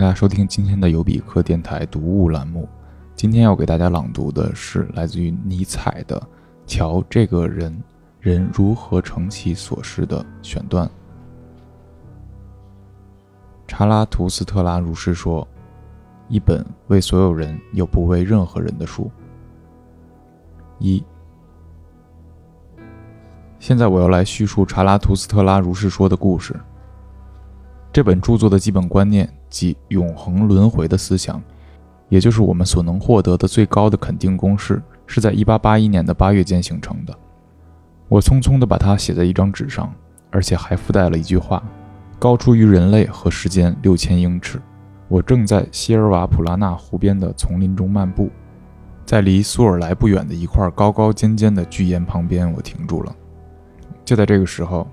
[0.00, 2.66] 大家收听今天的尤比克电台读物栏目。
[3.14, 6.18] 今天要给大家朗读的是来自于尼采的
[6.66, 7.78] 《瞧这个人，
[8.18, 10.90] 人如何成其所是》的选段。
[13.68, 15.46] 查拉图斯特拉如是说
[16.30, 19.10] ：“一本为所有人又不为任何人的书。”
[20.80, 21.04] 一。
[23.58, 26.58] 现在我要来叙述查拉图斯特拉如是说的故事。
[27.92, 31.42] 这本著作的基本观念及永恒轮回的思想，
[32.08, 37.12] 也就是我们所能获得的最高的肯定公式，是在1881年的八月间形成的。
[38.06, 39.92] 我匆匆地把它写在一张纸上，
[40.30, 41.60] 而且还附带了一句话：
[42.16, 44.60] 高出于人类和时间六千英尺。
[45.08, 48.30] 我正在希尔瓦普拉纳湖边的丛林中漫步，
[49.04, 53.12] 在离苏尔莱不远的一块高高尖尖的巨岩旁边，我停住了。
[54.04, 54.86] 就在这个时候。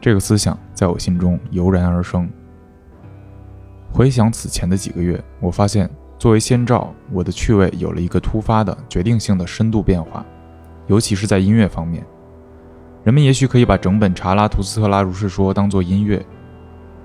[0.00, 2.28] 这个思想在我心中油然而生。
[3.92, 10.24] 回想此前的几个月，我发现作为先兆，我的趣味有了一个突发的、决定性的深度变化，
[10.86, 12.04] 尤其是在音乐方面。
[13.04, 16.24] 人们也许可以把整本《查拉图斯特拉如是说》当作音乐，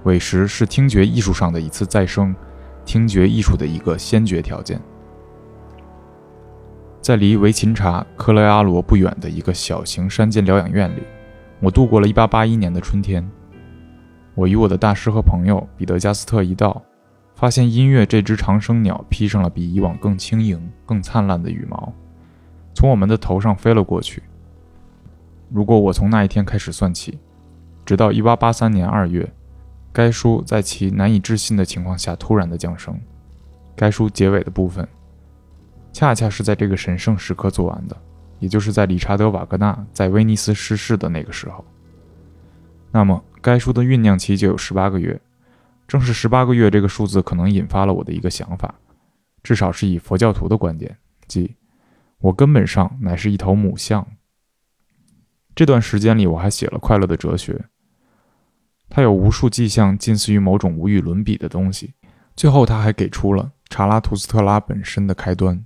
[0.04, 2.36] 委实是听觉艺术上的一次再生，
[2.84, 4.80] 听觉艺术的一个先决条件。
[7.02, 11.04] 在离维琴察克雷阿罗不远的一个小型山间疗养院里。
[11.64, 13.26] 我度过了1881年的春天。
[14.36, 16.82] 我与我的大师和朋友彼得加斯特一道，
[17.36, 21.94] 发现音乐这只长生鸟披上了比以往更轻盈、更灿烂的羽毛，
[22.74, 24.22] 从我们的头上飞了过去。
[25.50, 27.18] 如果我从那一天开始算起，
[27.86, 29.34] 直到1883年2月，
[29.94, 33.00] 该书在其难以置信的情况下突然的降生。
[33.74, 34.86] 该书结尾的部分，
[35.94, 37.96] 恰恰是在这个神圣时刻做完的。
[38.44, 41.64] 也就是在理查德·瓦格纳在威尼斯逝世的那个时候，
[42.92, 45.18] 那么该书的酝酿期就有十八个月。
[45.88, 48.76] 正是十八个月这个数字，可能引发了我的一个想法，
[49.44, 51.56] 至少是以佛教徒的观点，即
[52.20, 54.06] 我根本上乃是一头母象。
[55.56, 57.54] 这段时间里，我还写了《快乐的哲学》，
[58.90, 61.94] 它有无数迹象近似于某种无与伦比的东西。
[62.36, 65.66] 最后，他还给出了查拉图斯特拉本身的开端。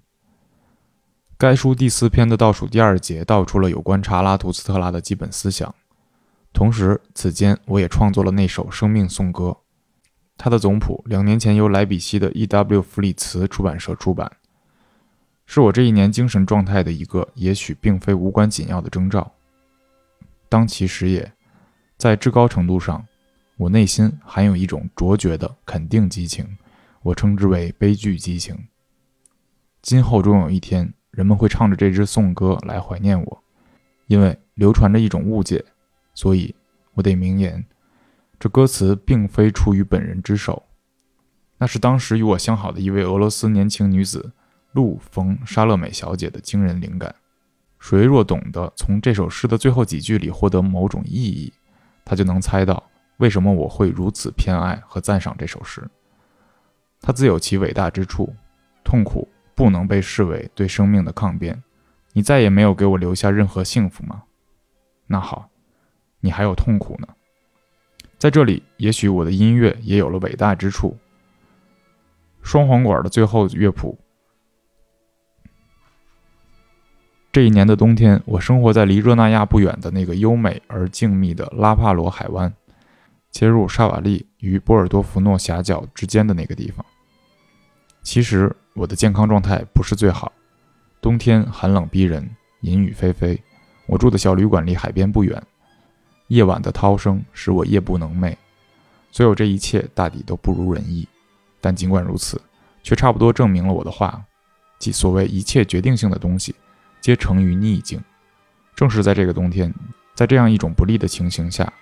[1.40, 5.76] 该书第四篇的倒数第二节道出了有关查拉图斯特拉的基本思想，
[6.52, 9.50] 同时此间我也创作了那首《生命颂歌》，
[10.36, 12.82] 它的总谱两年前由莱比锡的 E.W.
[12.82, 14.32] 弗里茨出版社出版，
[15.46, 19.32] 是我这一年精神状态的一个也许并非无关紧要的征兆。
[20.50, 21.32] 当其时也，
[22.00, 23.06] 在至高程度上，
[23.58, 26.58] 我内心含有一种卓绝的肯定激情，
[27.04, 28.58] 我称之为悲剧激情。
[29.84, 30.96] 今后终有一天。
[31.18, 33.44] 人们会唱着这支颂歌来怀念我，
[34.06, 35.66] 因为流传着一种误解，
[36.14, 36.54] 所以
[36.94, 37.66] 我得明言，
[38.40, 40.62] 这歌词并非出于本人之手，
[41.58, 44.32] 那是当时与我相好的一位俄罗斯年轻女子
[44.74, 47.16] 路冯沙勒美小姐的惊人灵感。
[47.80, 51.52] 谁若懂得从这首诗的最后几句里获得某种意义，
[52.06, 52.84] 他就能猜到
[53.18, 55.84] 为什么我会如此偏爱和赞赏这首诗。
[57.02, 58.32] 它自有其伟大之处，
[58.84, 59.28] 痛苦。
[59.58, 61.64] 不能被视为对生命的抗辩。
[62.14, 64.22] 你再也没有给我留下任何幸福吗？
[65.08, 65.50] 那好，
[66.20, 67.08] 你还有痛苦呢。
[68.20, 70.96] 在这里，也许我的音乐也有了伟大之处。
[72.44, 73.98] 双簧管的最后乐谱。
[77.32, 82.54] 这一年的冬天，我生活在离热那亚不远的那个优美而静谧的拉帕罗海湾，
[83.32, 86.86] 切入沙瓦利与波尔多福诺峡角之间的那个地方。
[88.04, 88.56] 其实。
[88.78, 90.32] 我的健康状态不是最好，
[91.02, 92.30] 冬天寒冷逼人，
[92.62, 93.36] 阴雨霏霏。
[93.88, 95.42] 我住的小旅馆离海边不远，
[96.28, 98.36] 夜晚的涛声使我夜不能寐。
[99.10, 101.08] 所有这一切大抵都不如人意，
[101.60, 102.40] 但尽管如此，
[102.84, 104.24] 却差不多证明了我的话，
[104.78, 106.54] 即所谓一切决定性的东西，
[107.02, 108.00] 皆成于逆境。
[108.76, 109.74] 正是在这个冬天，
[110.14, 111.74] 在这样一种不利的情形下，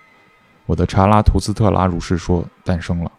[0.64, 3.12] 我的查拉图斯特拉如是说诞生了。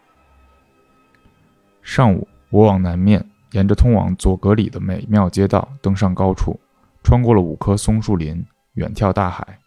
[1.80, 3.24] 上午，我往南面。
[3.52, 6.58] 沿着通往佐格里的美妙街道登上高处，
[7.02, 9.58] 穿过了五棵松树林，远眺大海。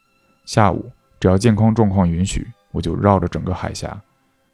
[0.45, 3.99] 下午，只要健康状况允许，我就绕着整个海峡，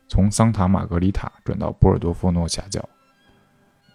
[0.08, 2.88] 从桑塔玛格丽塔转到波尔多夫诺峡角。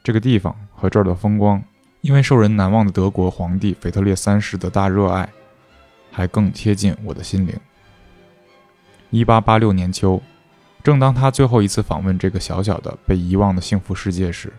[0.02, 1.62] 这个地方和这儿的风光，
[2.00, 5.29] 因为受人难忘的德国皇帝腓特烈三世的大热爱，
[6.11, 7.56] 还更贴近我的心灵。
[9.12, 10.20] 1886年秋，
[10.82, 14.52] 正当他最后一次访问这个小小的被遗忘的幸福世界时，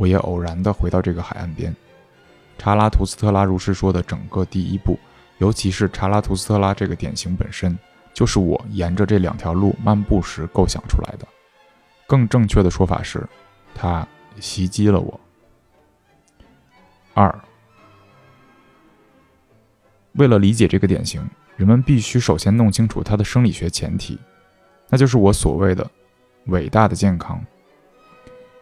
[0.00, 1.76] 我也偶然地回到这个海岸边。
[2.56, 4.98] 查拉图斯特拉如是说的整个第一步，
[5.36, 7.78] 尤其是查拉图斯特拉这个典型本身，
[8.14, 11.28] 就是我沿着这两条路漫步时构想出来的。
[12.06, 13.28] 更正确的说法是，
[13.74, 14.06] 它
[14.40, 15.20] 袭击了我。
[17.12, 17.38] 二，
[20.12, 21.22] 为了理解这个典型，
[21.56, 24.18] 人们必须首先弄清楚它的生理学前提，
[24.88, 25.86] 那就是我所谓的
[26.46, 27.44] 伟大的健康。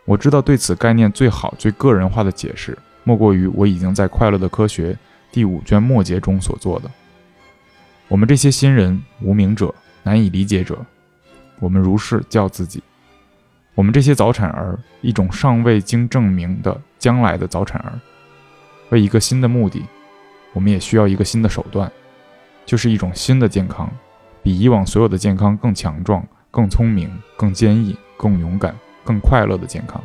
[0.08, 4.93] 我知道对此概念最好、最个人化的解释，莫过于我已经在《快乐的科学》
[5.31, 6.90] 第五卷末节中所做的。
[8.08, 10.78] 我们这些新人、无名者、难以理解者，
[11.58, 12.82] 我们如是叫自己。
[13.75, 18.00] 我们这些早产儿，一种尚未经证明的将来的早产儿，
[18.88, 19.84] 为一个新的目的，
[20.54, 21.93] 我们也需要一个新的手段，
[22.64, 23.87] 就是一种新的健康，
[24.43, 28.75] 比以往所有的健康更强壮、更聪明、更坚毅、更勇敢。
[29.08, 30.05] 更快乐的健康，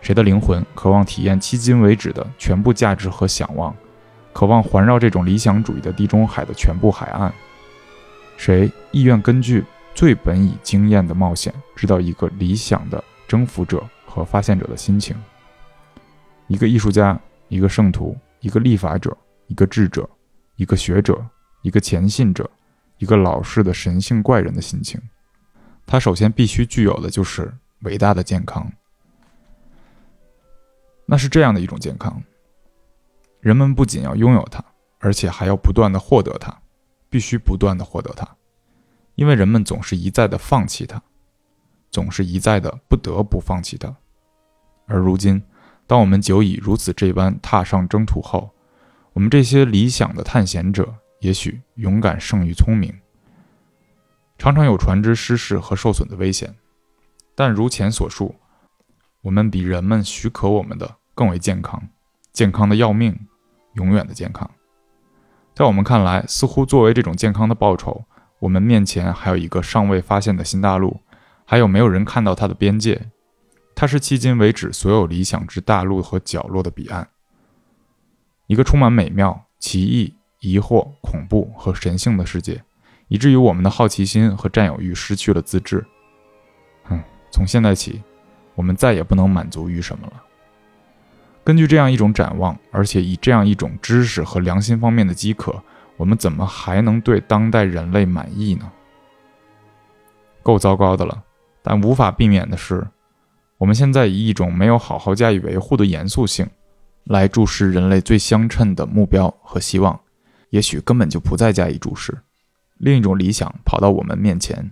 [0.00, 3.74] 谁的灵魂渴望体验迄今为止的全部价值和想望，
[4.32, 7.32] 渴望环绕这种理想主义的地中海的全部海岸？
[8.36, 15.16] 谁意愿根据最本以经验的冒险，知道一个理想的征服者和发现者的心情？
[16.46, 17.18] 一个艺术家，
[17.48, 19.16] 一个圣徒，一个立法者，
[19.48, 20.08] 一个智者，
[20.54, 21.20] 一个学者，
[21.62, 22.48] 一个虔信者，
[22.98, 25.00] 一个老式的神性怪人的心情。
[25.84, 27.52] 他首先必须具有的就是。
[27.82, 28.70] 伟大的健康，
[31.06, 32.22] 那是这样的一种健康。
[33.40, 34.64] 人们不仅要拥有它，
[34.98, 36.56] 而且还要不断的获得它，
[37.10, 38.28] 必须不断的获得它，
[39.16, 41.02] 因为人们总是一再的放弃它，
[41.90, 43.94] 总是一再的不得不放弃它。
[44.86, 45.42] 而如今，
[45.88, 48.50] 当我们久已如此这般踏上征途后，
[49.12, 52.94] 我们这些理想的探险者，也许勇敢胜于聪明，
[54.38, 56.54] 常常有船只失事和受损的危险。
[57.34, 58.34] 但如前所述，
[59.22, 61.82] 我们比人们许可我们的更为健康，
[62.32, 63.18] 健康的要命，
[63.74, 64.50] 永远的健康。
[65.54, 68.04] 在我们看来，似乎作为这种健康的报酬，
[68.40, 71.00] 我们面前还有一个尚未发现的新大陆，
[71.44, 73.10] 还有没有人看到它的边界。
[73.74, 77.08] 它是迄今为止所有理想之大陆和角落的彼岸，
[78.46, 82.62] 一个充满美妙、奇异、疑惑、恐怖和神性的世界，
[83.08, 85.86] 以至于我们的好奇心和占有欲失去了自制。
[87.32, 88.00] 从现在起，
[88.54, 90.22] 我们再也不能满足于什么了。
[91.42, 95.60] 根据这样一种展望，而且以这样一种知识和良心方面的饥渴，
[95.96, 98.70] 我们怎么还能对当代人类满意呢？
[100.42, 101.20] 够糟糕的了。
[101.62, 102.86] 但无法避免的是，
[103.56, 106.46] 我们现在以一种没有好好加以维护的严肃性，
[107.04, 109.98] 来注视人类最相称的目标和希望，
[110.50, 112.16] 也许根本就不再加以注视。
[112.78, 114.70] 另一种理想跑到我们面前，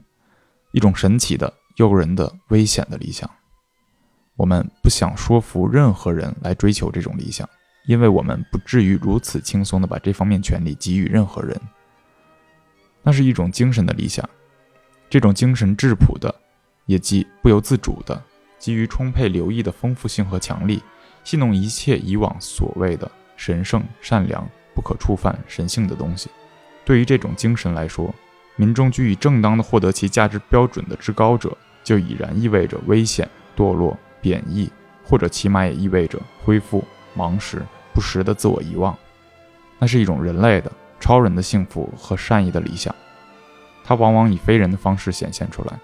[0.72, 1.52] 一种神奇的。
[1.76, 3.28] 诱人的、危险的理想，
[4.36, 7.48] 我们不想说服任何人来追求这种理想，
[7.86, 11.58] 因为我们不至于如此轻松地把这方面权利给予任何人。
[13.02, 14.28] 那是一种精神的理想，
[15.08, 16.34] 这种精神质朴的，
[16.86, 18.22] 也即不由自主的，
[18.58, 20.82] 基于充沛留意的丰富性和强力，
[21.24, 26.28] 戏弄一切以往所谓的神圣、善良、不可触犯、神性的东西。
[26.84, 28.14] 对于这种精神来说，
[28.60, 33.26] 民众居以正当的获得其价值标准的至高者，就已然意味着危险、
[33.56, 34.70] 堕落、贬义，
[35.02, 36.84] 或者起码也意味着恢复、
[37.16, 37.62] 盲时、
[37.94, 38.94] 不时的自我遗忘。
[39.78, 42.94] 那是一种人类的、超人的幸福和善意的理想，
[43.82, 45.80] 它往往以非人的方式显现出来。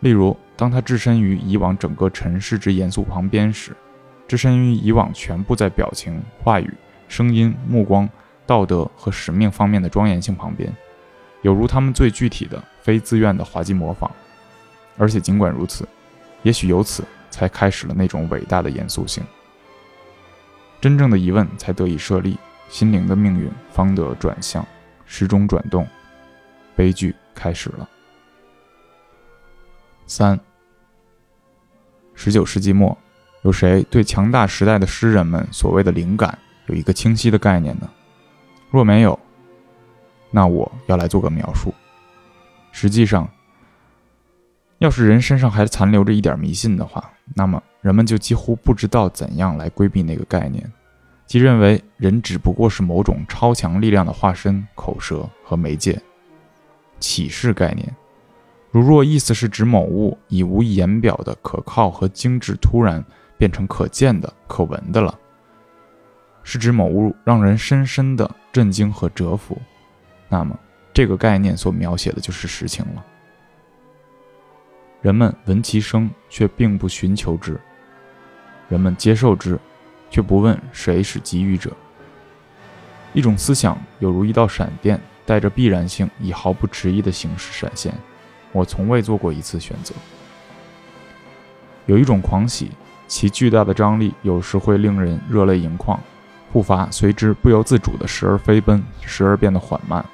[0.00, 3.74] 例如，当他置身于以往整个尘世之严肃旁边时，
[4.28, 6.70] 置身于以往全部在表情、话语、
[7.08, 8.06] 声音、目光、
[8.44, 10.70] 道德和使命方面的庄严性旁边。
[11.46, 14.10] 有如他们最具体的、非自愿的滑稽模仿，
[14.98, 15.86] 而且尽管如此，
[16.42, 19.22] 也许由此才开始了那种伟大的严肃性。
[20.80, 22.36] 真正的疑问才得以设立，
[22.68, 24.66] 心灵的命运方得转向，
[25.04, 25.86] 时钟转动，
[26.74, 27.88] 悲剧开始了。
[30.04, 30.40] 三，
[32.16, 32.98] 十九世纪末，
[33.42, 36.36] 有谁对强大时代的诗人们所谓的灵感
[36.66, 37.88] 有一个清晰的概念呢？
[38.72, 39.16] 若没有，
[40.36, 41.72] 那我要来做个描述。
[42.70, 43.26] 实际上，
[44.76, 50.70] 要是人身上还残留着一点迷信的话，那么人们就几乎不知道怎样来规避那个概念，
[51.24, 55.98] 即认为人只不过是某种超强力量的化身、口舌和媒介。
[57.00, 57.96] 启示概念，
[58.70, 63.02] 如若意思是指某物以无以言表的可靠和精致突然
[63.38, 65.18] 变成可见的、可闻的了，
[66.42, 69.58] 是指某物让人深深的震惊和折服。
[70.28, 70.58] 那么，
[70.92, 73.04] 这个概念所描写的就是实情了。
[75.02, 77.54] 人们闻其声，却并不寻求之；
[78.68, 79.58] 人们接受之，
[80.10, 81.70] 却不问谁是给予者。
[83.12, 87.94] 一种思想有如一道闪电，带着必然性，以毫不迟疑的形式闪现。
[88.52, 89.94] 我从未做过一次选择。
[91.86, 92.72] 有一种狂喜，
[93.06, 96.00] 其巨大的张力有时会令人热泪盈眶，
[96.52, 100.04] 步伐随之不由自主地时而飞奔，时而变得缓慢。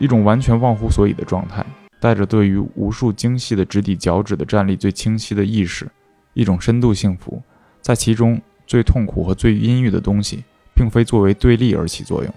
[0.00, 1.64] 一种完全忘乎所以的状态，
[2.00, 5.86] 带着对于无数精细的指底脚趾的站立最清晰的意识，
[6.32, 7.40] 一种深度幸福，
[7.82, 10.42] 在其中最痛苦和最阴郁的东西，
[10.74, 12.34] 并非作为对立而起作用，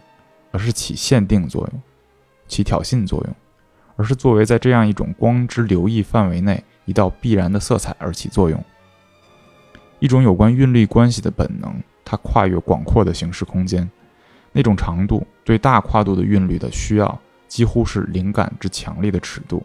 [0.51, 1.81] 而是起限定作用，
[2.49, 3.35] 起挑衅作用，
[3.95, 8.61] 而是作为在这样一种光之流溢范围内一道必然的色彩而起作用。
[9.99, 13.89] 一种有关韵律关系的本能，它跨越广阔的形式空间，
[14.51, 17.17] 那种长度对大跨度的韵律的需要。
[17.53, 19.63] 几乎是灵感之强力的尺度，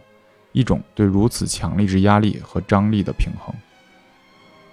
[0.52, 3.54] 一种对如此强力之压力和张力的平衡。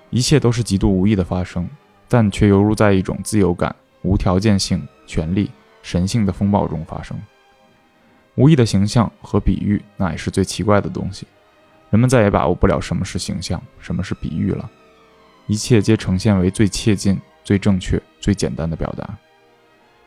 [0.09, 1.65] 一切都是极度无意的发生，
[2.09, 5.49] 但却犹如在一种自由感、无条件性、权力、
[5.81, 7.17] 神性的风暴中发生。
[8.35, 11.25] 无意的形象和比喻，那也是最奇怪的东西。
[11.91, 14.69] 人们再也把握不了什么是形象，什么是比喻了。
[15.47, 19.09] 一切皆呈现为最切近、最正确、最简单的表达。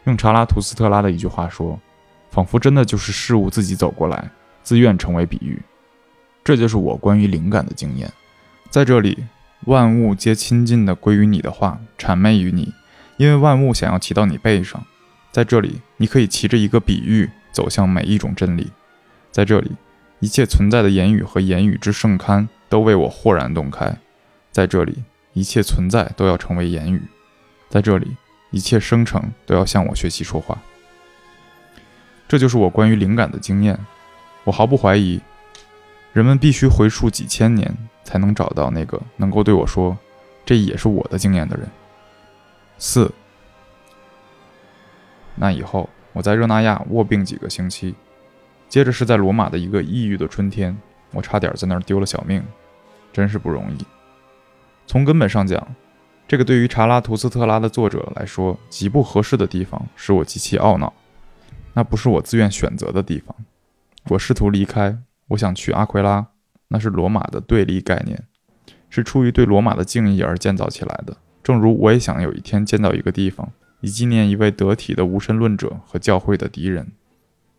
[0.04, 1.80] 用查拉图斯特拉的一句话说。
[2.30, 4.30] 仿佛真的就是事物自己走过来，
[4.62, 5.60] 自愿成为比喻。
[6.44, 8.10] 这就是我关于灵感的经验。
[8.70, 9.24] 在这里，
[9.66, 12.72] 万物皆亲近的归于你的话，谄媚于你，
[13.16, 14.84] 因为万物想要骑到你背上。
[15.30, 18.70] 在这里，你可以骑着一个比喻走向每一种真理。
[19.30, 19.72] 在这里，
[20.20, 23.94] 一切存在的言语和言语之盛刊都为我豁然洞开。
[24.50, 25.04] 在这里，
[25.34, 27.02] 一切存在都要成为言语。
[27.68, 28.16] 在这里，
[28.50, 30.58] 一切生成都要向我学习说话。
[32.28, 33.78] 这就是我关于灵感的经验。
[34.44, 35.20] 我毫不怀疑，
[36.12, 39.96] 人们必须回溯几千年才能找到那个能够对我说
[40.44, 41.66] “这也是我的经验”的人。
[42.78, 43.10] 四，
[45.34, 47.94] 那以后我在热那亚卧病几个星期，
[48.68, 50.76] 接着是在罗马的一个抑郁的春天，
[51.12, 52.42] 我差点在那儿丢了小命，
[53.12, 53.84] 真是不容易。
[54.86, 55.66] 从根本上讲，
[56.26, 60.92] 这个对于查拉图斯特拉的作者来说极不合适的地方，使我极其懊恼。
[61.74, 63.34] 那不是我自愿选择的地方。
[64.10, 64.98] 我试图离开，
[65.28, 66.28] 我想去阿奎拉，
[66.68, 68.24] 那是罗马的对立概念，
[68.88, 71.16] 是出于对罗马的敬意而建造起来的。
[71.42, 76.92] 正如我也想有一天建造一个地方，以纪念一位得体的无神论者和教会的敌人，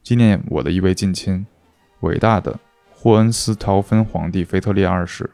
[0.01, 1.45] 纪念我的一位近亲，
[2.01, 2.59] 伟大的
[2.91, 5.29] 霍恩斯陶芬皇帝腓特烈二世。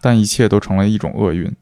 [0.00, 1.56] 但一切都成了一种厄运，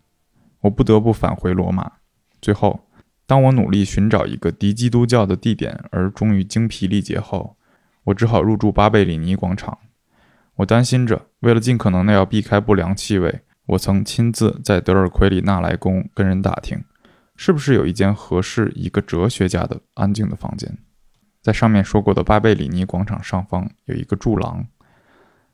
[0.61, 1.92] 我不得不返回罗马。
[2.40, 2.86] 最后。
[3.26, 7.56] 当我努力寻找一个敌基督教的地点，而终于精疲力竭后，
[8.04, 9.78] 我只好入住巴贝里尼广场。
[10.56, 16.85] 我担心着，为了尽可能的要避开不良气味，我曾亲自在德尔奎里纳莱宫跟人打听，
[17.35, 20.78] 是不是有一间合适一个哲学家的安静的房间。
[21.42, 24.66] 在上面说过的巴贝里尼广场上方有一个柱廊，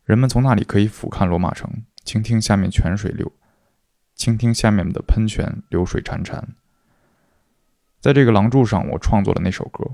[0.05, 1.71] 人们从那里可以俯瞰罗马城，
[2.05, 3.33] 倾听下面泉水流，
[4.15, 6.43] 倾听下面的喷泉流水潺潺。
[8.03, 9.89] 在这个廊柱上，我创作了那首歌，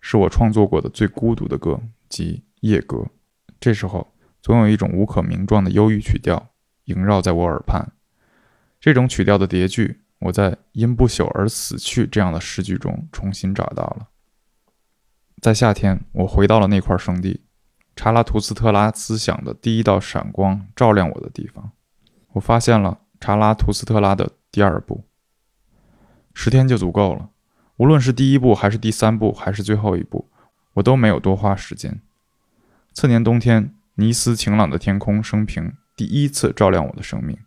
[0.00, 1.78] 是我创作过的最孤独的歌，
[2.08, 3.04] 即夜歌。
[3.60, 6.48] 这时候，总有一种无可名状的忧郁曲调
[6.84, 7.92] 萦绕在我耳畔。
[8.80, 14.08] 这种曲调的叠句，我在《因不朽而死去》这样的诗句中重新找到了。
[15.42, 17.42] 在夏天，我回到了那块圣地，
[17.94, 21.70] 查拉图斯特拉思想的第一道闪光照亮我的地方。
[22.32, 25.04] 我发现了查拉图斯特拉的第二部。
[26.38, 27.30] 十天就足够了，
[27.78, 30.28] 无论是第一步，还是第三步，还是最后一步，
[30.74, 31.98] 我都没有多花时间。
[32.92, 37.38] 次年冬天，尼斯晴朗的天空，生平第一次照亮我的生命。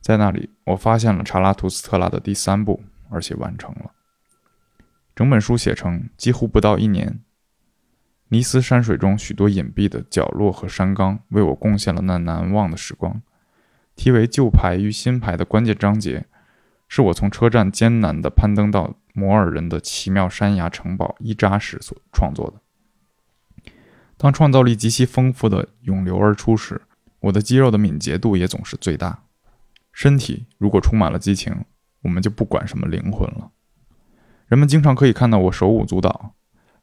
[0.00, 3.90] 在那里，我发现了查拉图斯特拉的第三部，而且完成了。
[5.16, 7.18] 整本书写成几乎不到一年。
[8.28, 13.20] 尼斯山水中许多隐蔽的角落和山冈，为我贡献了那难忘的时光。
[13.96, 16.26] 题为“旧牌与新牌”的关键章节。
[16.94, 23.72] 是我从车站艰难地攀登到摩尔人的奇妙山崖城堡伊扎时所创作的。
[24.16, 26.82] 当创造力极其丰富的涌流而出时，
[27.18, 29.24] 我的肌肉的敏捷度也总是最大。
[29.92, 31.64] 身体如果充满了激情，
[32.02, 33.50] 我们就不管什么灵魂了。
[34.46, 36.36] 人们经常可以看到我手舞足蹈，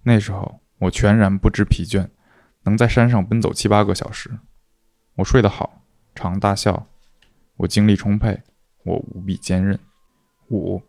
[0.03, 2.09] 那时候我全然不知疲倦，
[2.63, 4.29] 能在山上奔走七八个小时。
[5.15, 6.87] 我睡得好，常大笑，
[7.55, 8.41] 我精力充沛，
[8.83, 9.79] 我无比坚韧。
[10.51, 10.83] 五，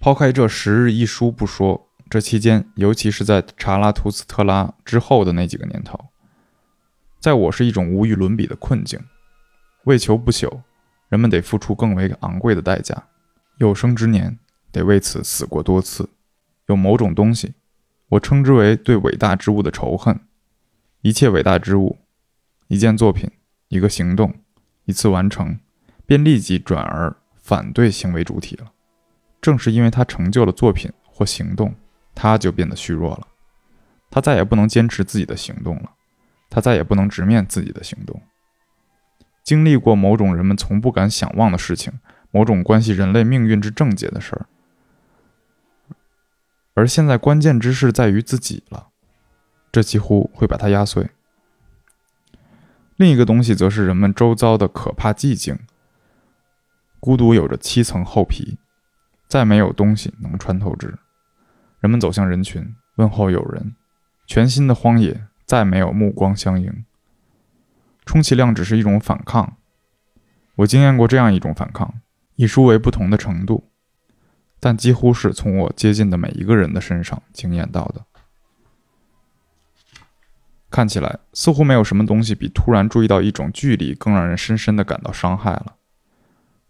[0.00, 6.06] 抛开这十日一书不说，这期间，尤其是在查拉图斯特拉之后的那几个年头，
[7.20, 8.98] 在我是一种无与伦比的困境。
[9.84, 10.62] 为求不朽，
[11.08, 13.08] 人们得付出更为昂贵的代价。
[13.58, 14.38] 有生之年，
[14.72, 16.08] 得为此死过多次。
[16.66, 17.54] 有某种东西，
[18.08, 20.20] 我称之为对伟大之物的仇恨。
[21.02, 21.98] 一切伟大之物，
[22.68, 23.30] 一件作品、
[23.68, 24.34] 一个行动、
[24.84, 25.58] 一次完成，
[26.10, 28.72] 便立即转而反对行为主体了。
[29.40, 31.72] 正是因为他成就了作品或行动，
[32.16, 33.28] 他就变得虚弱了。
[34.10, 35.92] 他再也不能坚持自己的行动了，
[36.48, 38.20] 他再也不能直面自己的行动。
[39.44, 41.92] 经历过某种人们从不敢想望的事情，
[42.32, 44.46] 某种关系人类命运之症结的事儿，
[46.74, 48.88] 而现在关键之事在于自己了，
[49.70, 51.08] 这几乎会把他压碎。
[52.96, 55.56] 另一个东西则是人们周遭的可怕寂静。
[57.00, 58.58] 孤独有着七层厚皮，
[59.26, 60.98] 再没有东西能穿透之。
[61.80, 63.74] 人们走向人群，问候友人。
[64.26, 66.84] 全新的荒野，再没有目光相迎。
[68.04, 69.56] 充其量只是一种反抗。
[70.56, 71.94] 我经验过这样一种反抗，
[72.36, 73.70] 以殊为不同的程度，
[74.60, 78.04] 但几乎是从我接近的每一个人的身上经验到的。
[80.70, 85.74] 看起来似乎没有什么东西比突然注意到一种距离更让人深深的感到伤害了。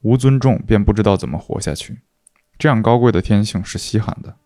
[0.02, 2.00] 无尊重便不知道怎么活下去，
[2.58, 4.36] 这样高贵的天性是稀罕的。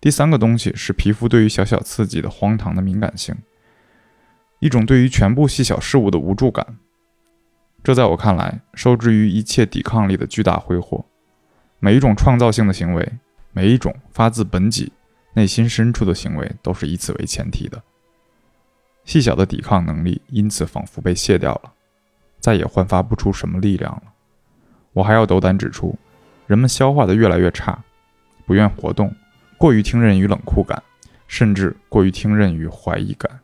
[0.00, 3.36] 第三个东西是皮肤对于小小刺激的荒唐的敏感性，
[4.60, 6.78] 一种对于全部细小事物的无助感。
[7.82, 11.04] 这在我看来，受制于一切抵抗力的巨大挥霍。
[11.78, 13.12] 每一种创造性的行为，
[13.52, 14.92] 每一种发自本己、
[15.34, 17.80] 内心深处的行为，都是以此为前提的。
[19.04, 21.72] 细小的抵抗能力因此仿佛被卸掉了，
[22.40, 24.02] 再也焕发不出什么力量了。
[24.98, 25.96] 我还要斗胆指出，
[26.48, 27.84] 人们消化的越来越差，
[28.44, 29.14] 不愿活动。
[29.56, 30.82] 过于听任于冷酷感，
[31.28, 33.38] 甚至过于听任于怀疑感。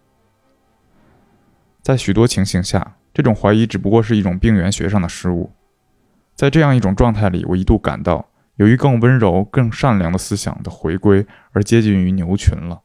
[1.81, 5.53] 在许多情形下，这种怀疑只不过是一种病原学上的失误。
[6.35, 12.83] 在这样一种状态里，我一度感到，由于更温柔、更善良的思想的回归而接近于牛群了，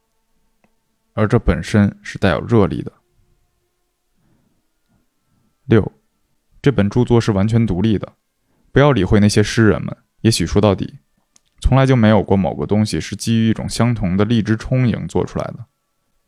[1.14, 2.92] 而这本身是带有热力的。
[5.64, 5.90] 六，
[6.62, 8.12] 这本著作是完全独立的，
[8.72, 9.96] 不要理会那些诗人们。
[10.20, 10.98] 也许说到底。
[11.62, 15.66] 从来就没有过某个东西是基于一种相同的力之充盈做出来的。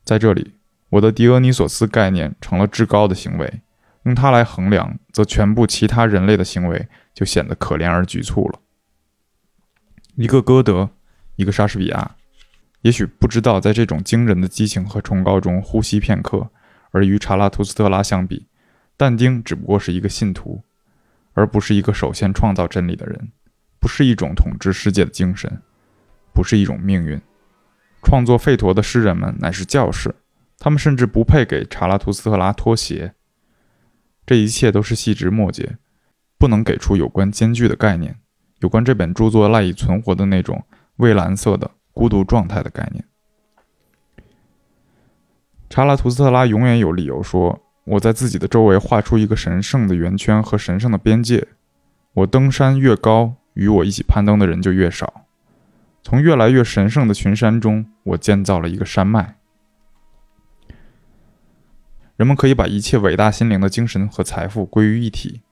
[0.04, 0.56] 在这里，
[0.90, 3.62] 我的狄俄尼索斯概念成了至高的行为，
[4.02, 8.60] 用它来衡量，则全部其他人类的行为就显得可怜而局促了。
[10.16, 10.90] 一个歌德，
[11.36, 12.16] 一个莎士比亚，
[12.82, 16.50] 也许不知道在这种惊人的激情和崇高中呼吸片刻，
[16.90, 18.48] 而与查拉图斯特拉相比，
[18.98, 20.62] 但丁只不过是一个信徒，
[21.34, 23.32] 而不是一个首先创造真理的人。
[23.80, 25.60] 不是一种统治世界的精神，
[26.32, 27.20] 不是一种命运。
[28.04, 30.14] 创作费陀的诗人们乃是教士，
[30.58, 33.14] 他们甚至不配给查拉图斯特拉脱鞋。
[34.24, 35.78] 这一切都是细枝末节，
[36.38, 38.20] 不能给出有关艰巨的概念，
[38.60, 40.64] 有关这本著作赖以存活的那种
[40.98, 43.04] 蔚蓝色的孤独状态的概念。
[45.68, 51.48] 查拉图斯特拉永远有理由说：“我在自己的周围画出一个神圣的圆圈和神圣的边界，
[52.14, 55.26] 我登山越高。”与我一起攀登的人就越少。
[56.02, 59.36] 从越来越神圣的群山中，我建造了一个山脉。
[62.16, 65.42] 人们可以把一切伟大心灵的精神和财富归于一体，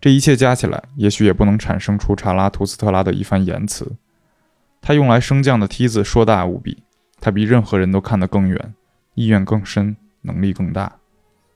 [0.00, 3.92] 这一切加起来，也许也不能产生出查拉图斯特拉的一番言辞。
[4.80, 6.82] 他用来升降的梯子硕大无比，
[7.20, 8.74] 他比任何人都看得更远，
[9.14, 10.96] 意愿更深，能力更大。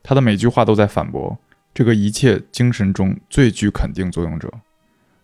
[0.02, 1.38] 他的每句话都在反驳
[1.72, 4.52] 这个一切精神中最具肯定作用者。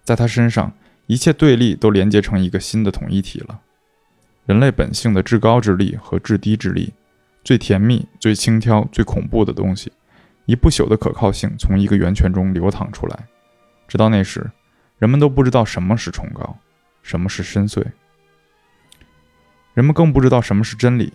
[0.05, 0.73] 在他身上，
[1.07, 3.61] 一切对立都连接成一个新的统一体了。
[4.45, 6.93] 人类本性的至高之力和至低之力，
[7.43, 9.91] 最甜蜜、最轻佻、最恐怖的东西，
[10.45, 13.27] 以不朽的可靠性从一个源泉中流淌出来。
[13.89, 14.49] 直到那时，
[14.99, 16.57] 人们都不知道什么是崇高，
[17.03, 17.85] 什么是深邃。
[19.75, 21.13] 人们更不知道什么是真理。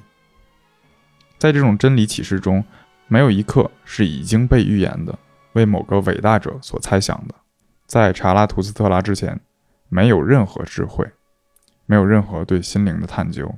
[1.38, 2.64] 在这种真理启示中，
[3.12, 5.20] 没有一刻是已经被预言的，
[5.52, 7.36] 为某个伟大者所猜想的。
[7.86, 9.38] 在查拉图斯特拉之前，
[9.90, 11.06] 没有任何智慧，
[11.86, 13.54] 没有任何对心灵的探究，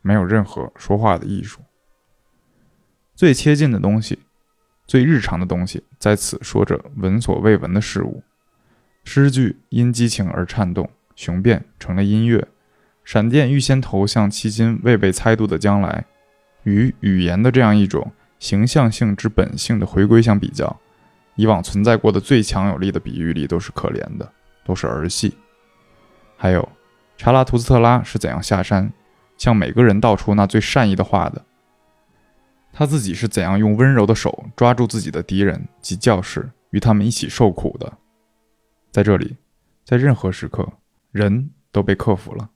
[0.00, 1.60] 没有任何说话的艺术。
[3.14, 4.20] 最接近的东西，
[4.86, 8.22] 最日常的东西，在此说着闻所未闻的事物。
[9.04, 12.48] 诗句因激情而颤动，雄辩成了音乐。
[13.04, 16.06] 闪电预先投向迄今未被猜度的将来。
[16.62, 18.10] 与语言的这样一种
[18.44, 20.78] 形象性之本性的回归相比较。
[21.34, 24.32] 以往存在过的最强有力的比喻里都是可怜的，
[24.66, 25.34] 都是儿戏。
[26.36, 26.68] 还有，
[27.16, 28.92] 查拉图斯特拉是怎样下山，
[29.38, 31.42] 向每个人道出那最善意的话的？
[32.70, 37.94] 他自己是怎样用温柔的手抓住自己的敌人及教士，与他们一起受苦的？
[38.92, 39.38] 在这里，
[39.86, 40.68] 在任何时刻，
[41.12, 42.50] 人都被克服了。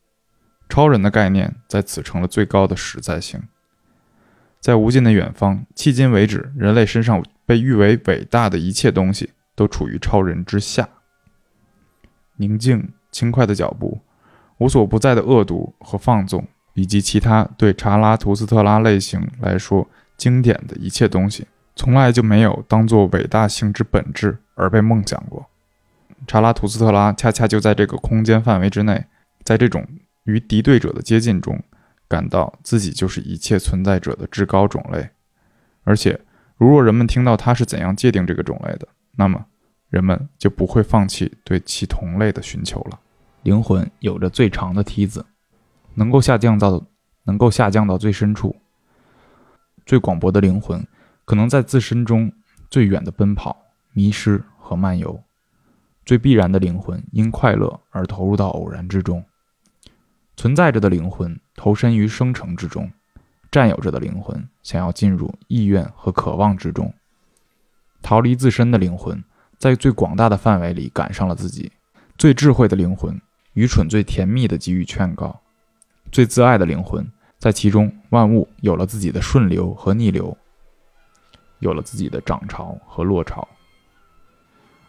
[0.69, 3.43] 超人的概念在此成了最高的实在性。
[4.61, 10.89] 在无尽的远方，迄今为止，人类身上被誉为伟大的一切东西都处于超人之下。
[12.37, 14.01] 宁静轻快的脚步，
[14.59, 25.47] 无所不在的恶毒和放纵，以及其他对查拉图斯特拉类型来说经典的一切东西，从来就没有当做伟大性之本质而被梦想过。
[26.27, 29.05] 查拉图斯特拉恰恰就在这个空间范围之内，
[29.45, 29.87] 在这种
[30.25, 31.63] 与敌对者的接近中，
[32.09, 35.11] 感到自己就是一切存在者的至高种类，
[35.85, 36.21] 而且。
[36.61, 39.47] 如若人们听到他是怎样界定这个种类的，那么
[39.91, 42.99] 人们就不会放弃对其同类的寻求了。
[43.45, 45.25] 灵魂有着最长的梯子，
[45.95, 46.85] 能够下降到
[47.23, 48.57] 能够下降到最深处。
[49.87, 50.85] 最广博的灵魂
[51.25, 52.33] 可能在自身中
[52.69, 53.57] 最远的奔跑、
[53.93, 55.23] 迷失和漫游。
[56.05, 59.25] 最必然的灵魂因快乐而投入到偶然之中。
[60.39, 62.89] 存在着的灵魂投身于生成之中。
[63.51, 66.95] 占有着的灵魂想要进入意愿和渴望之中，
[68.03, 69.25] 逃离自身的灵魂
[69.57, 71.73] 在最广大的范围里赶上了自己。
[72.17, 73.21] 最智慧的灵魂，
[73.55, 75.41] 愚蠢最甜蜜的给予劝告。
[76.13, 80.37] 最自爱的灵魂，在其中万物有了自己的顺流和逆流，
[81.59, 83.49] 有了自己的涨潮和落潮。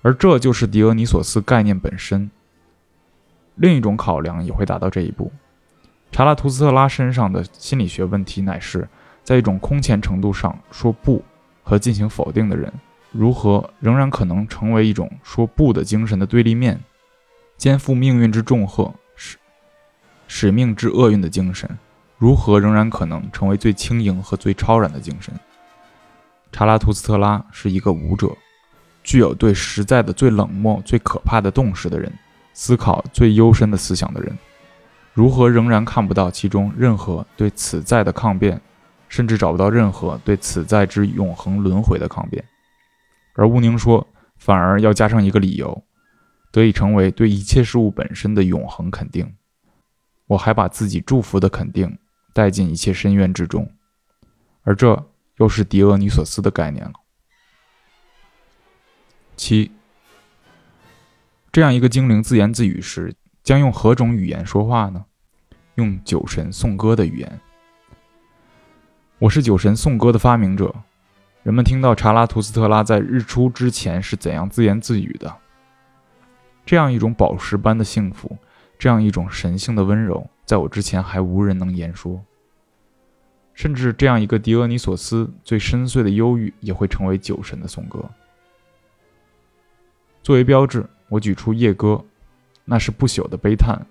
[0.03, 2.29] 而这就是狄俄尼索斯概念本身。
[3.60, 5.32] 另一种考量也会达到这一步。
[6.12, 8.88] 查拉图斯特拉身上的心理学问题，乃是
[9.24, 11.24] 在一种空前程度上说不
[11.62, 12.74] 和进行否定的人，
[13.12, 16.80] 如何仍然可能成为一种说不的精神的对立面，
[17.58, 19.38] 肩负命运之重荷、使
[20.28, 21.69] 使命之厄运的精神，
[22.17, 25.34] 如何仍然可能成为最轻盈和最超然的精神？
[26.52, 28.30] 查拉图斯特拉是一个舞者，
[29.04, 32.12] 具有对实在的最冷漠、最可怕的洞识的人，
[32.62, 34.38] 思考最幽深的思想的人。
[35.13, 38.60] 如何仍然看不到其中任何对此在的抗辩，
[39.08, 42.43] 甚至找不到任何对此在之永恒轮回的抗辩？
[43.36, 45.86] 而乌宁说，反而要加上一个理由，
[46.52, 49.34] 得以成为对一切事物本身的永恒肯定。
[50.28, 51.98] 我还把自己祝福的肯定
[52.34, 53.72] 带进一切深渊之中，
[54.63, 55.02] 而这
[55.38, 56.91] 又是狄俄尼索斯的概念了。
[59.38, 59.72] 七，
[61.51, 63.15] 这样一个精灵自言自语时。
[63.41, 65.03] 将用何种语言说话呢？
[65.75, 67.39] 用酒神颂歌的语言。
[69.17, 70.75] 我是酒神颂歌的发明者。
[71.41, 75.33] 人们听到查拉图斯特拉在日出之前是怎样自言自语的。
[76.63, 78.38] 这样一种宝石般的幸福，
[78.77, 82.23] 这样一种神性的温柔，在我之前还无人能言说。
[83.55, 88.07] 甚至这样一个狄俄尼索斯最深邃的忧郁，也会成为酒神的颂歌。
[90.21, 92.04] 作为标志，我举出夜歌。
[92.72, 93.84] 那是不朽的悲叹，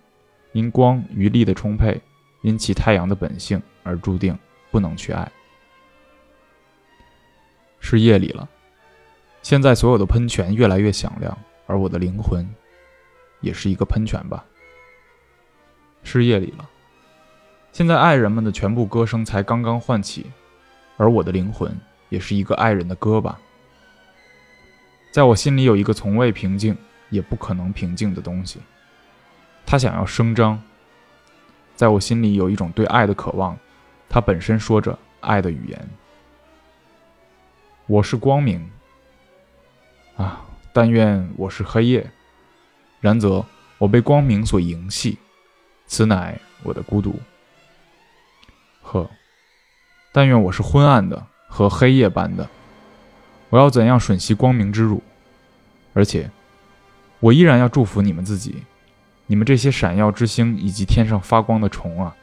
[0.53, 2.01] 因光与力的充沛，
[2.43, 4.39] 因其太阳的本性而注定
[4.71, 5.29] 不能去爱。
[7.81, 8.49] 是夜里了，
[9.43, 12.49] 现在所有的喷泉越来越响亮，而我的灵魂，
[13.41, 14.45] 也是一个喷泉吧。
[16.05, 16.71] 是夜里了，
[17.73, 20.27] 现在爱人们的全部歌声才刚刚唤起，
[20.97, 21.77] 而我的灵魂
[22.11, 23.41] 也是一个爱人的歌吧。
[25.11, 26.77] 在我心里有一个从未平静。
[27.11, 28.61] 也不可能平静的东西，
[29.67, 30.63] 他想要声张。
[31.75, 33.57] 在我心里有一种对爱的渴望，
[34.09, 35.89] 它本身说着爱的语言。
[37.87, 38.69] 我是光明，
[40.17, 42.11] 啊，但愿我是黑夜。
[43.01, 43.47] 然则
[43.79, 45.19] 我被光明所迎系，
[45.87, 47.15] 此乃我的孤独。
[48.83, 49.09] 呵，
[50.11, 52.49] 但愿我是昏暗的和黑夜般的。
[53.51, 55.01] 我要怎样吮吸光明之乳？
[55.95, 56.29] 而且。
[57.21, 58.63] 我依然要祝福你们自己，
[59.27, 62.17] 你们这些闪耀之星以及天上发光的虫啊！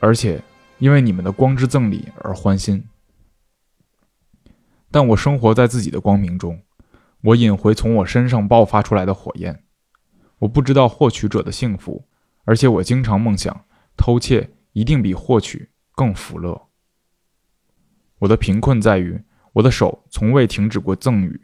[0.00, 0.42] 而且
[0.78, 2.86] 因为你们的光之赠礼而欢欣。
[4.90, 6.62] 但我生活在自己的光明中，
[7.22, 9.64] 我引回从我身上爆发出来的火焰。
[10.40, 12.06] 我不知道获取者的幸福，
[12.44, 13.64] 而且我经常梦想
[13.96, 16.68] 偷窃一定比获取更福乐。
[18.18, 19.18] 我的贫困在于
[19.54, 21.40] 我的手从未停止过赠予，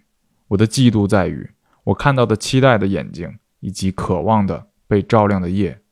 [0.49, 1.51] 我的嫉妒在于。
[1.85, 5.83] 我看到的期待的眼睛，以及渴望的被照亮的夜，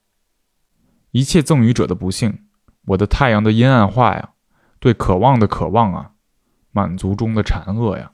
[1.11, 2.45] 一切赠予者的不幸，
[2.87, 4.35] 我的太阳的阴暗化呀，
[4.79, 6.13] 对渴望的渴望啊，
[6.71, 8.13] 满足中的馋饿呀，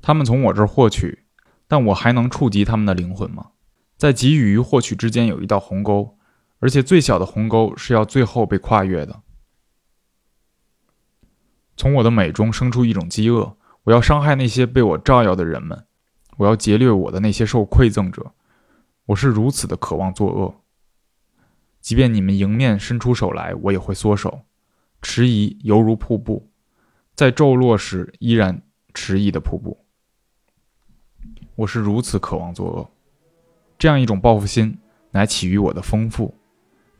[0.00, 1.26] 他们从我这儿获取，
[1.66, 3.50] 但我还能触及他们的灵魂吗？
[3.96, 6.16] 在给予与获取之间有一道鸿沟，
[6.60, 9.22] 而且最小的鸿沟是要最后被跨越的。
[11.76, 15.84] 从我的美中生出一种饥饿，我要伤害那些被我照耀的人们。
[16.38, 18.32] 我要劫掠我的那些受馈赠者，
[19.06, 20.54] 我是如此的渴望作恶。
[21.80, 24.42] 即便你们迎面伸出手来，我也会缩手，
[25.02, 26.48] 迟疑犹如瀑布，
[27.16, 28.62] 在骤落时依然
[28.94, 29.84] 迟疑的瀑布。
[31.56, 32.88] 我是如此渴望作恶，
[33.76, 34.78] 这样一种报复心
[35.10, 36.32] 乃起于我的丰富，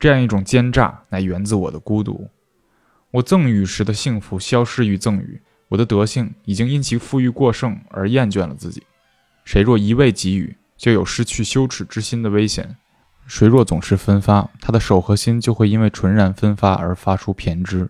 [0.00, 2.28] 这样一种奸诈乃源自我的孤独。
[3.12, 8.82] 我赠予时的幸福消失于赠予，我的德性已经因其富裕过剩而厌倦了自己。
[9.48, 12.76] 谁若一味给予，就有失去羞耻之心的危险；
[13.26, 17.88] 谁若总是分发，他的手和心就会因为纯然分发而发出偏执。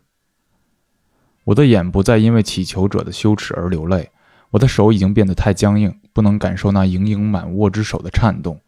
[1.43, 4.09] 我的眼不再因为乞求者的羞耻而流泪，
[4.51, 5.93] 我的手已经变得太僵硬。
[6.13, 8.61] 不能感受那盈盈满握之手的颤动，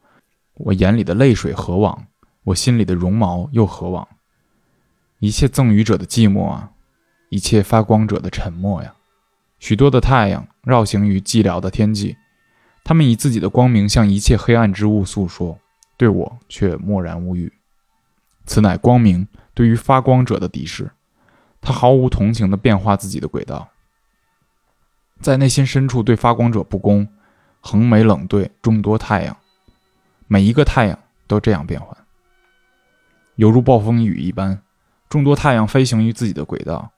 [0.54, 2.06] 我眼里的泪水何往？
[2.42, 4.08] 我心里的绒毛又何往？
[5.20, 6.70] 一切赠予者的寂寞啊，
[7.28, 8.92] 一切发光者的沉默呀！
[9.60, 12.16] 许多的太阳绕行于寂寥的天际，
[12.84, 15.58] 他们以自己的光明向一切黑暗之物诉说，
[15.96, 17.52] 对我却默然无语。
[18.46, 20.90] 此乃光明对于发光者的敌视，
[21.60, 23.68] 他毫无同情地变化自己的轨道，
[25.20, 27.06] 在内心深处对发光者不公。
[27.62, 29.36] 横眉冷对众多太阳，
[30.26, 31.94] 每一个太阳都这样变换，
[33.34, 34.62] 犹如暴风雨一般。
[35.10, 36.90] 众多太阳飞行于自己的轨道，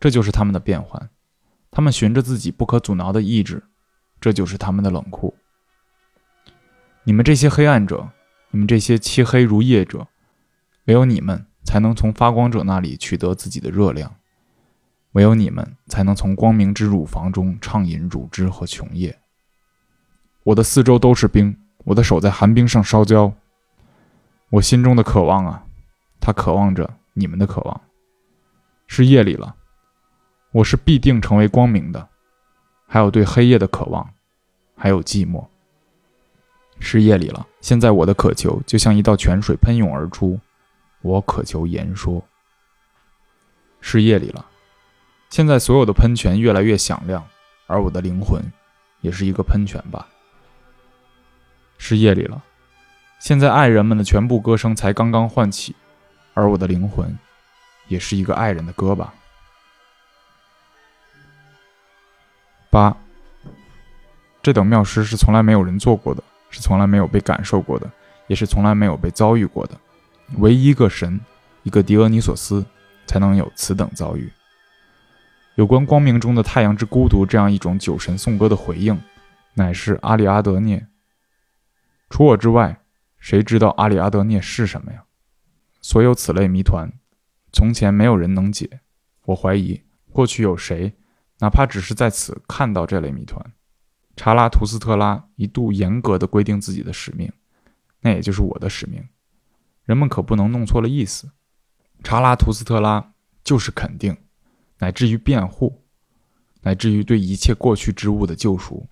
[0.00, 1.08] 这就是他们的变换。
[1.70, 3.62] 他们循着自己不可阻挠的意志，
[4.20, 5.34] 这就是他们的冷酷。
[7.04, 8.10] 你们这些黑暗者，
[8.50, 10.06] 你们这些漆黑如夜者，
[10.84, 14.14] 唯有你们才能从发光者那里取得自己的热量，
[15.12, 19.18] 唯有你们才能从光明之乳房中畅饮乳汁和琼液。
[20.42, 23.32] 我的四周都是冰，我的手在寒冰上烧焦。
[24.50, 25.64] 我心中的渴望啊，
[26.20, 27.80] 它渴望着你们的渴望。
[28.86, 29.54] 是夜里了，
[30.50, 32.08] 我是必定成为光明的。
[32.92, 34.10] 还有对黑夜的渴望，
[34.76, 35.46] 还有寂寞。
[36.80, 40.40] 是夜里了，现在我的渴求就像一道泉水喷涌而出，
[41.02, 42.20] 我渴求言说。
[43.80, 44.44] 是夜里了，
[45.28, 47.24] 现在所有的喷泉越来越响亮，
[47.68, 48.42] 而我的灵魂
[49.02, 50.08] 也是一个喷泉吧。
[51.78, 52.42] 是夜里了，
[53.20, 55.76] 现在爱人们的全部歌声才刚刚唤起，
[56.34, 57.16] 而我的灵魂，
[57.86, 59.14] 也是一个爱人的歌吧。
[62.70, 62.96] 八，
[64.40, 67.90] 这等妙诗是从来没有人做过的，是从来没有被感受过的，
[68.28, 69.76] 也是从来没有被遭遇过的。
[70.38, 71.20] 唯一一个神，
[71.64, 72.64] 一个狄俄尼索斯，
[73.06, 74.32] 才能有此等遭遇。
[75.56, 78.96] 有关光明中的太阳之孤独这样一种酒神颂歌的回应，
[79.54, 80.86] 乃是阿里阿德涅。
[82.08, 82.80] 除我之外，
[83.18, 85.02] 谁知道阿里阿德涅是什么呀？
[85.82, 86.92] 所有此类谜团，
[87.52, 88.80] 从前没有人能解。
[89.24, 90.94] 我怀疑过去有谁，
[91.40, 93.44] 哪怕只是在此看到这类谜团。
[94.16, 97.32] 查拉图斯特拉一度严格的规定自己的使命，
[98.00, 99.02] 那也就是我的使命。
[99.84, 101.30] 人们可不能弄错了意思。
[102.02, 104.16] 查拉图斯特拉就是肯定，
[104.78, 105.82] 乃至于辩护，
[106.60, 108.86] 乃至于对一切过去之物的救赎。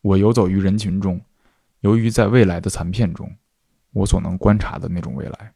[0.00, 1.20] 我游走于人群中。
[1.80, 3.32] 由于在未来的残片中，
[3.92, 5.52] 我所能观察的那种未来，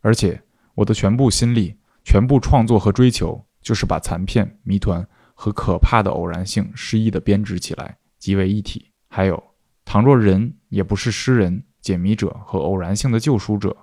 [0.00, 0.40] 而且
[0.74, 8.92] 我的全部心力、全部创作和追求，就是把残片、谜团和可怕的偶然性诗意的编织起来，集为一体。
[9.08, 9.42] 还有，
[9.84, 13.74] 倘若人也不是诗人、解谜者和偶然性的救赎者，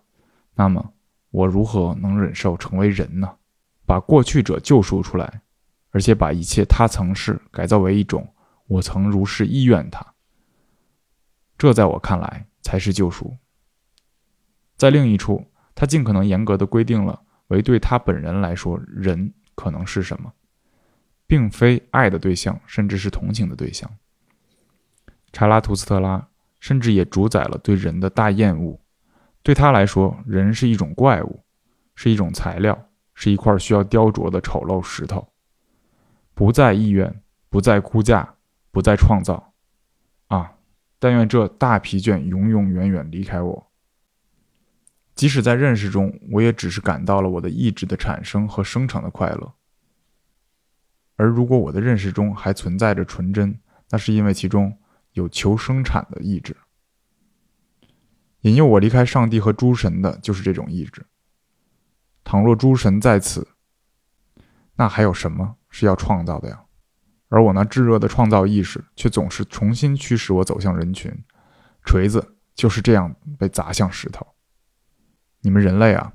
[0.53, 0.93] 那么
[1.31, 3.27] 我如何能忍受成为人呢？
[3.87, 5.41] 把过去者救赎出来，
[5.89, 8.33] 而且把一切他曾是改造为一种
[8.67, 10.05] 我曾如是意愿他。
[11.57, 13.35] 这在我看来才是救赎。
[14.77, 20.33] 在另一处，他尽可能严格的规定了，为对他本人来说，人可能是什么，
[21.27, 23.89] 并非爱的对象，甚至是同情的对象。
[25.31, 26.27] 查拉图斯特拉
[26.59, 28.79] 甚至也主宰了对人的大厌恶。
[29.43, 31.43] 对他来说，人是一种怪物，
[31.95, 35.27] 是一种材料，是一块需要雕琢的丑陋石头。
[36.33, 38.35] 不再意愿，不再估价，
[38.71, 39.53] 不再创造。
[40.27, 40.53] 啊！
[40.99, 43.70] 但愿这大疲倦永永远远离开我。
[45.21, 49.53] 即使在认识中，我也只是感到了我的意志的产生和生成的快乐。
[51.15, 53.59] 而如果我的认识中还存在着纯真，
[53.91, 54.75] 那是因为其中
[55.11, 56.57] 有求生产的意志。
[58.39, 61.05] 引诱我离开上帝和诸神的就是这种意志。
[62.23, 63.47] 倘若诸神在此，
[64.75, 66.63] 那还有什么是要创造的呀？
[67.29, 71.15] 而我那炙热的创造意识，却总是重新驱使我走向人群。
[71.85, 74.25] 锤子就是这样被砸向石头。
[75.41, 76.13] 你们人类啊，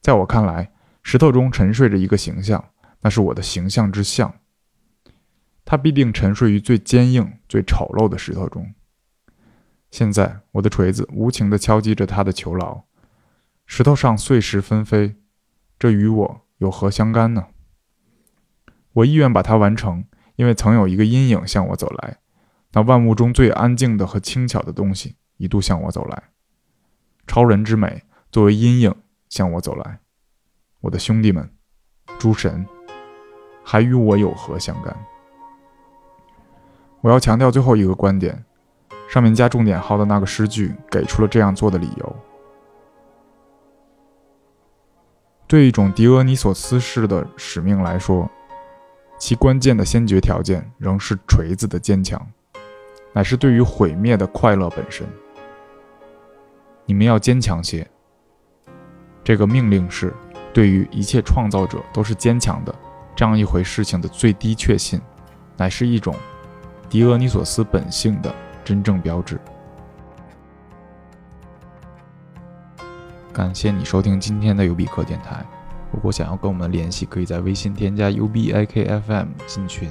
[0.00, 0.72] 在我看来，
[1.02, 2.70] 石头中沉睡着一个形象，
[3.02, 4.34] 那是我的形象之像。
[5.64, 8.74] 它必定沉睡于最坚硬、最丑陋的石头中。
[9.90, 12.84] 现在，我的锤子无情地敲击着它的囚牢，
[13.66, 15.16] 石头上碎石纷飞，
[15.78, 17.48] 这与我有何相干呢？
[18.92, 20.04] 我意愿把它完成。
[20.36, 22.18] 因为曾有一个阴影向我走来，
[22.70, 26.22] 那万物中最安静的和轻巧的东西一度向我走来。
[27.26, 28.94] 超人之美作为阴影
[29.30, 30.00] 向我走来，
[30.80, 31.50] 我的兄弟们，
[32.18, 32.66] 诸神，
[33.64, 34.94] 还与我有何相干？
[37.00, 38.44] 我要强调最后一个观点，
[39.08, 42.16] 上面加重点号的那个诗句给出了这样做的理由。
[45.46, 48.28] 对一种狄俄尼索斯式的使命来说，
[49.16, 52.20] 其关键的先决条件仍是锤子的坚强，
[53.14, 55.06] 乃是对于毁灭的快乐本身。
[56.84, 57.90] 你们要坚强些。
[59.28, 60.10] 这个命令是
[60.54, 62.74] 对于一切创造者都是坚强的
[63.14, 64.98] 这样一回事情的最低确信，
[65.54, 66.16] 乃是一种
[66.88, 69.38] 狄俄尼索斯本性的真正标志。
[73.30, 75.44] 感谢你收听今天的尤比克电台。
[75.92, 79.90] 如果想要跟我们联系，可以在微信添加 UBIKFM 进群，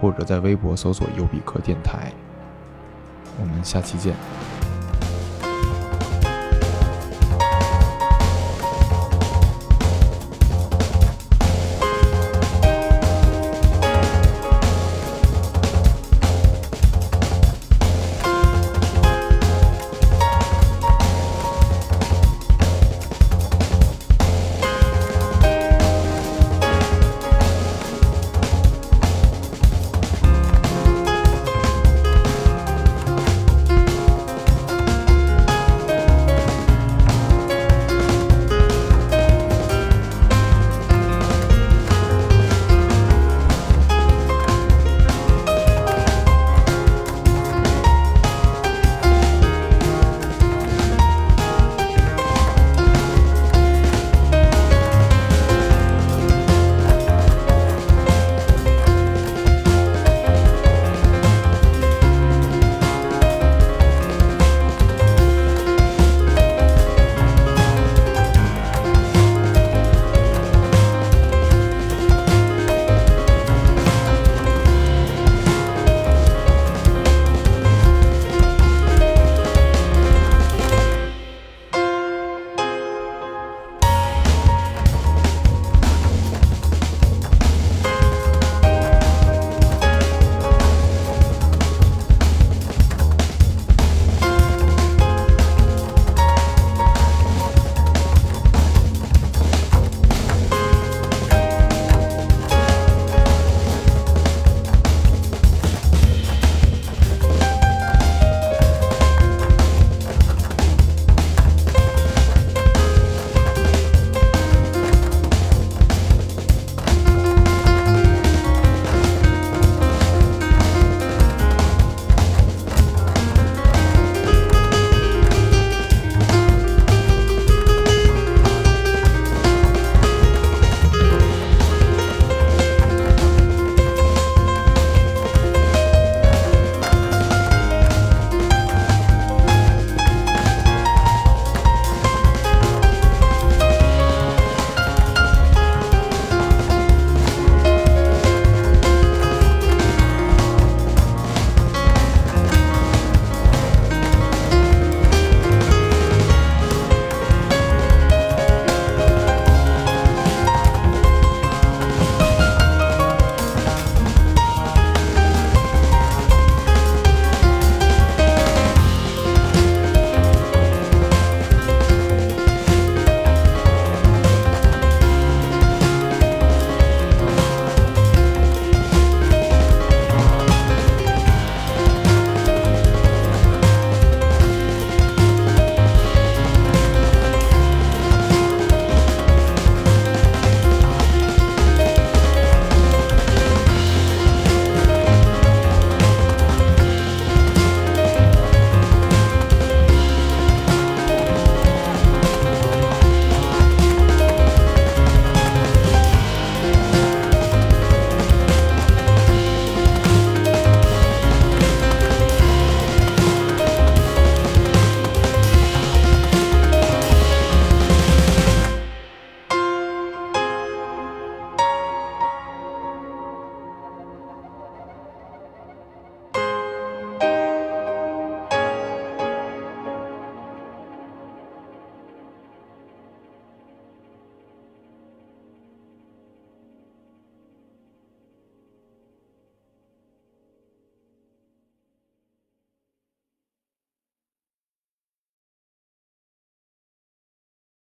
[0.00, 2.10] 或者在微博搜索“尤比克电台”。
[3.38, 4.14] 我们下期见。